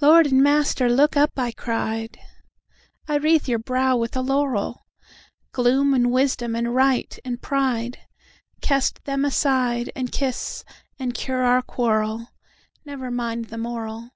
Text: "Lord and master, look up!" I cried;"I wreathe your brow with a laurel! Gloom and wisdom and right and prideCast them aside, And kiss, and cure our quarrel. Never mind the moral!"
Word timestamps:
"Lord 0.00 0.26
and 0.28 0.40
master, 0.40 0.88
look 0.88 1.16
up!" 1.16 1.32
I 1.36 1.50
cried;"I 1.50 3.16
wreathe 3.16 3.48
your 3.48 3.58
brow 3.58 3.96
with 3.96 4.14
a 4.16 4.20
laurel! 4.20 4.86
Gloom 5.50 5.94
and 5.94 6.12
wisdom 6.12 6.54
and 6.54 6.76
right 6.76 7.18
and 7.24 7.40
prideCast 7.40 9.02
them 9.02 9.24
aside, 9.24 9.90
And 9.96 10.12
kiss, 10.12 10.62
and 11.00 11.12
cure 11.12 11.42
our 11.42 11.62
quarrel. 11.62 12.28
Never 12.84 13.10
mind 13.10 13.46
the 13.46 13.58
moral!" 13.58 14.12